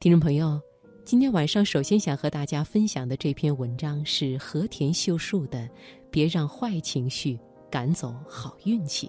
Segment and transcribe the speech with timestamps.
[0.00, 0.58] 听众朋友，
[1.04, 5.58] 今天晚上首先想和大家分享的这篇文章是和田秀树的
[6.10, 7.38] 《别让坏情绪
[7.70, 9.08] 赶走好运气》，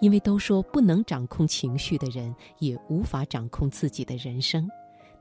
[0.00, 4.68] 因为都说不能掌控情绪的人，也无法掌控自己的人生。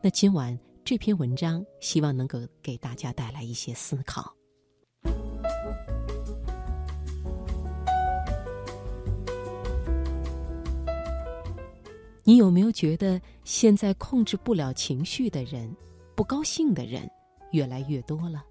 [0.02, 4.36] 那今晚这篇文章，希望能够给大家带来一些思考。
[12.24, 15.76] 你有没有觉得现在控制不了情绪的人、
[16.16, 17.10] 不高兴的人
[17.52, 18.44] 越来越多了？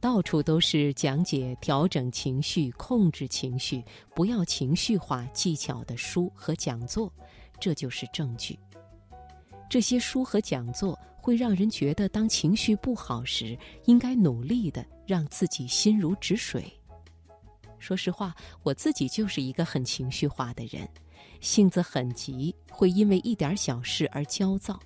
[0.00, 3.82] 到处都是讲解调整情绪、控制情绪、
[4.14, 7.12] 不要情绪化技巧的书和讲座，
[7.58, 8.58] 这就是证据。
[9.70, 16.64] 这些书和讲座会让人觉得，当情绪不好时，应该努力的让自己心如止水。
[17.78, 20.88] 说实话，我自己就是一个很情绪化的人。
[21.40, 24.78] 性子很急，会因为一点小事而焦躁。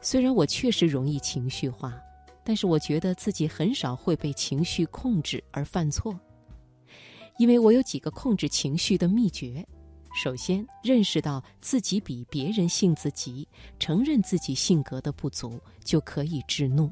[0.00, 1.94] 虽然我确实容易情绪化，
[2.44, 6.18] 但是我觉得自己很少会被情绪控制而犯错。
[7.38, 9.66] 因为我有几个控制情绪的秘诀：
[10.14, 13.46] 首先，认识到自己比别人性子急，
[13.78, 16.90] 承认自己性格的不足，就可以制怒。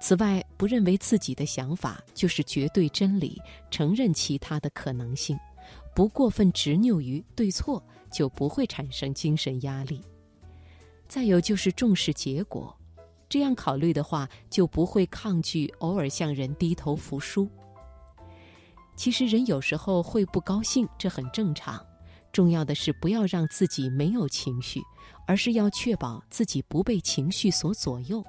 [0.00, 3.40] 此外，不认为自己的想法就是绝对真理，
[3.70, 5.38] 承认其他的可能性。
[5.94, 10.00] 不过分执拗于对错，就不会产生精神压力。
[11.06, 12.76] 再有就是重视结果，
[13.28, 17.48] 这样考虑的话，就不会抗拒偶尔向人低头服输。
[18.96, 21.84] 其实人有时候会不高兴，这很正常。
[22.32, 24.80] 重要的是不要让自己没有情绪，
[25.26, 28.24] 而是要确保自己不被情绪所左右。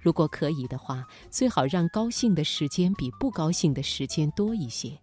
[0.00, 4.98] 如果可以的话，最好让高兴的时间比不高兴的时间多一些。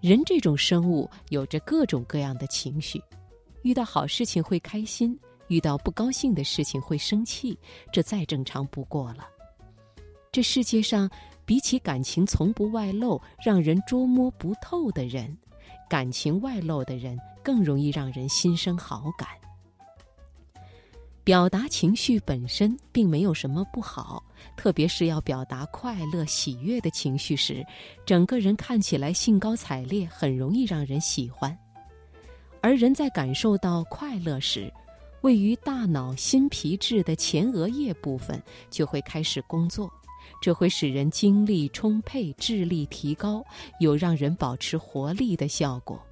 [0.00, 3.02] 人这种生物有着各种各样的情绪，
[3.62, 7.58] 遇到好事情会开心，遇到不高兴的事情会生气，
[7.92, 9.28] 这再正常不过了。
[10.32, 11.10] 这世界上，
[11.44, 15.36] 比起感情从不外露、让人捉摸不透的人，
[15.86, 19.28] 感情外露的人更容易让人心生好感。
[21.22, 24.24] 表达情绪本身并没有什么不好，
[24.56, 27.64] 特别是要表达快乐、喜悦的情绪时，
[28.06, 31.56] 整个人看起来兴高采烈，很容易让人喜欢。
[32.62, 34.72] 而人在感受到快乐时，
[35.20, 39.92] 位于大脑新皮质的前额叶部分就会开始工作，
[40.40, 43.44] 这会使人精力充沛、智力提高，
[43.78, 46.02] 有让人保持活力的效果。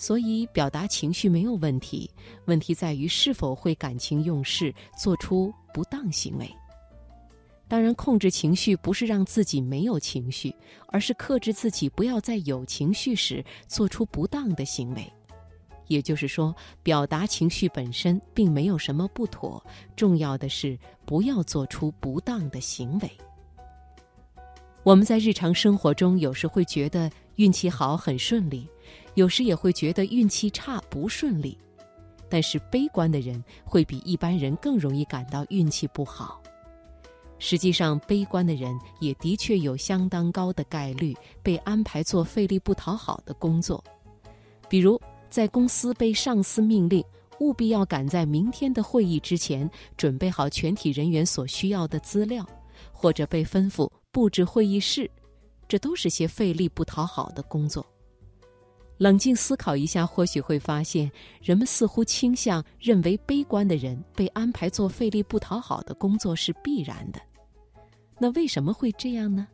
[0.00, 2.10] 所以，表达情绪没有问题，
[2.46, 6.50] 问题在于是否会感情用事，做出不当行为。
[7.68, 10.56] 当然，控制情绪不是让自己没有情绪，
[10.88, 15.12] 而是克制自己不要在有情绪时做出不当的行为。
[15.86, 19.62] 也就是说，表达情绪本身并没有什么不妥，
[19.94, 23.10] 重要的是不要做出不当的行为。
[24.82, 28.66] 我们在日常生活中，有时会觉得运气好，很顺利。
[29.14, 31.56] 有时也会觉得运气差不顺利，
[32.28, 36.40] 但是悲观的人会比一般人更容易感到运气不好。
[37.38, 43.82] 实际上，悲观的人也的确有相当高的概率被安排做费力不讨好的工作，
[44.68, 45.00] 比如
[45.30, 47.02] 在公司被上司命令
[47.38, 52.46] 务必要赶在明天的会议之前准备好全体人员所需要的资料，
[52.92, 55.10] 或者被吩咐布置会议室，
[55.66, 57.84] 这都是些费力不讨好的工作。
[59.00, 61.10] 冷静思考一下，或许会发现，
[61.42, 67.18] 人们似乎倾向认为悲观的人被安排做费力不讨好的工作是必然的。
[68.18, 69.48] 那为什么会这样呢？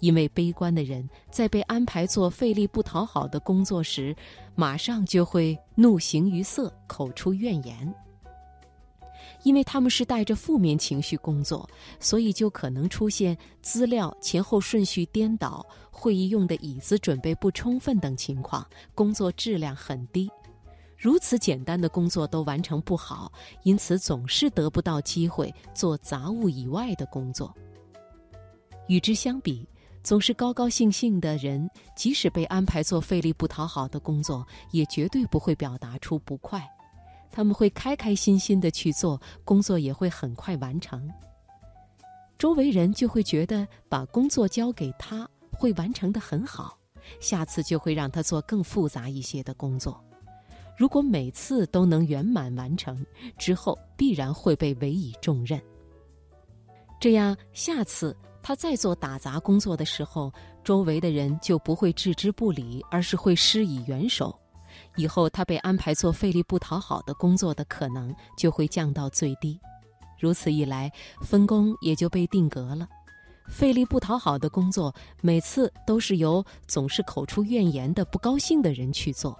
[0.00, 4.16] 因为悲观的人在被安排做费力不讨好的工作时，
[4.54, 7.94] 马上就会怒形于色，口出怨言。
[9.44, 11.68] 因为他们是带着负面情绪工作，
[12.00, 20.28] 所以就可能出现资料前后顺序颠倒、会议用的椅子准备不充分等情况，工作质量很低。
[20.96, 23.30] 如此简单的工作都完成不好，
[23.62, 27.54] 因此总是得不到机会做杂物以外的工作。
[28.88, 29.68] 与之相比，
[30.02, 36.66] 总是高高兴兴的人，即使被安排做费力不讨好的工作，也绝对不会表达出不快。
[37.34, 41.10] 他们会开开心心的去做工作，也会很快完成。
[42.38, 46.78] 周围人就会觉得把工作交给他会完成的很好，
[47.18, 50.00] 下次就会让他做更复杂一些的工作。
[50.76, 53.04] 如果每次都能圆满完成，
[53.36, 55.60] 之后必然会被委以重任。
[57.00, 60.32] 这样，下次他再做打杂工作的时候，
[60.62, 64.38] 周围的人就不会置之不理，而是会施以援手。
[64.96, 69.58] 以后他被安排做费力不讨好的工作的可能就会降到最低。
[70.18, 70.90] 如此一来，
[71.22, 72.88] 分工也就被定格了。
[73.48, 79.36] 费力不讨好的工作，每次都是由总是口出怨言的不高兴的人去做。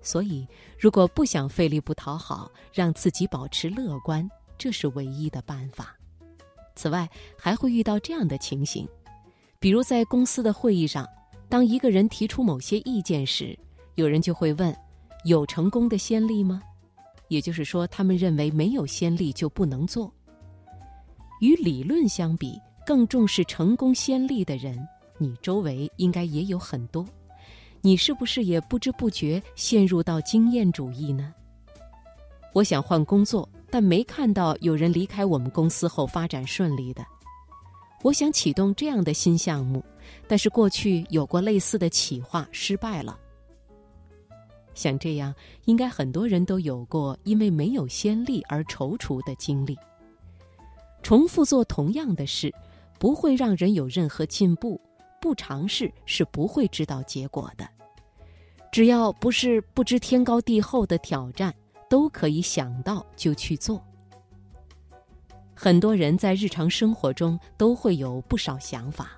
[0.00, 0.46] 所以，
[0.78, 5.96] 如果不想费力不讨好，让自己保持乐观，这是唯一的办法。
[6.76, 8.88] 此外，还会遇到这样的情形，
[9.58, 11.08] 比如在公司的会议上，
[11.48, 13.58] 当一个人提出某些意见时，
[13.94, 14.74] 有人就会问
[15.24, 16.62] ：“有成功的先例吗？”
[17.28, 20.12] 也就是说，他们认为没有先例就不能做。
[21.40, 24.78] 与理论相比，更重视成功先例的人，
[25.18, 27.04] 你周围应该也有很多。
[27.80, 31.34] 你是不是也不知不觉陷入到经验主义呢？
[32.52, 37.04] 我想换工作，但没看到有人离开我们公司后发展顺利的。
[38.02, 39.82] 我想启动这样的新项目，
[40.28, 43.18] 但是过去有过类似的企划失败了。
[44.74, 45.34] 像这样，
[45.64, 49.78] 应该很多人都有过因为没有先例而踌躇的经历。
[51.02, 52.52] 重复做同样的事，
[52.98, 54.80] 不会让人有任何进步。
[55.20, 57.68] 不尝试是不会知道结果的。
[58.72, 61.54] 只要不是不知天高地厚的挑战，
[61.88, 63.80] 都可以想到就去做。
[65.54, 69.12] 很多人在日常生活中都会有不少想法，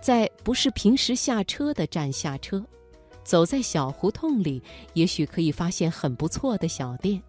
[0.00, 2.64] 在不是平时下车的站下车，
[3.24, 4.62] 走在小胡同里，
[4.94, 7.22] 也许可以发现很不错的小店。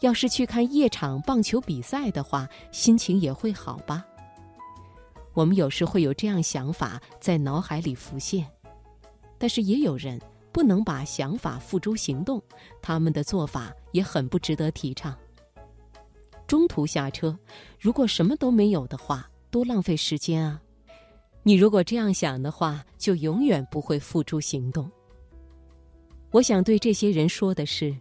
[0.00, 4.04] 要是去看夜场棒球比赛的话，心情也会好吧。
[5.34, 8.46] 我们有时会有这样想法在脑海里浮现，
[9.36, 10.18] 但是也有人
[10.52, 12.42] 不能把想法付诸行动，
[12.80, 15.16] 他们的做法也很不值得提倡。
[16.46, 17.38] 中途下车，
[17.78, 20.60] 如果什么都没有的话，多浪费时间啊！
[21.42, 24.90] 你如果这样想的话，就永远不会付诸行动。
[26.30, 27.94] 我想对这些人说的是：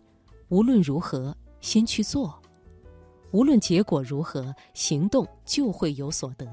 [0.49, 2.29] 无论如何，先去做；
[3.31, 6.47] 无论结果如何，行动就会有所得。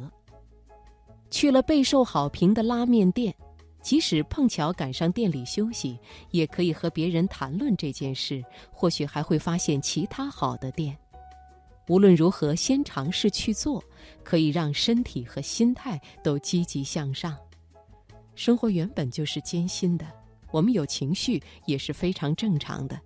[1.30, 3.34] 去了备受好评的拉面店，
[3.82, 5.98] 即使碰巧赶上店里休息，
[6.30, 8.42] 也可以和别人谈论这件事，
[8.72, 10.96] 或许还会发现其他好的店。
[11.88, 13.84] 无论如何，先尝试去做，
[14.24, 17.36] 可以让身体和心态都积极向上。
[18.34, 20.06] 生活原本就是艰辛的，
[20.50, 22.98] 我们有情绪也是非常正常的。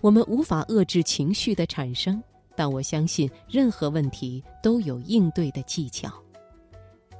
[0.00, 2.22] 我们无法遏制情绪的产生，
[2.54, 6.12] 但我相信任何问题都有应对的技巧。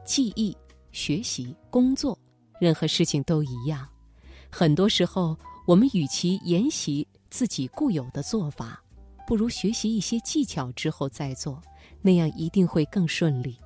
[0.05, 0.55] 记忆、
[0.93, 2.19] 学习、工作，
[2.61, 3.89] 任何事情都一样。
[4.51, 5.37] 很多时候，
[5.67, 8.83] 我们与其沿袭自己固有的做法，
[9.27, 11.61] 不如学习一些技巧之后再做，
[12.03, 13.57] 那样一定会更顺利。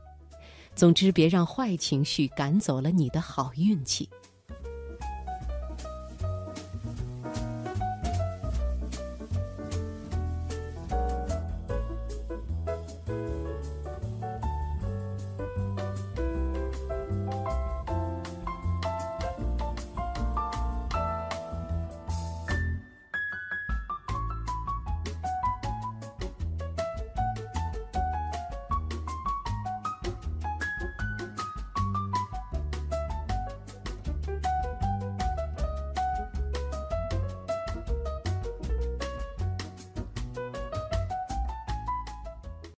[0.77, 4.09] 总之，别让坏情绪赶走了你的好运气。